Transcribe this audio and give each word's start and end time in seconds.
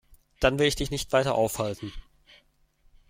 Dann 0.39 0.57
will 0.57 0.65
ich 0.65 0.75
dich 0.75 0.89
nicht 0.89 1.11
weiter 1.13 1.35
aufhalten. 1.35 1.93